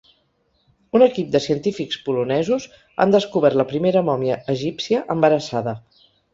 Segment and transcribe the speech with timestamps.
[0.99, 2.67] Un equip de científics polonesos
[3.05, 5.79] han descobert la primera mòmia egípcia embarassada.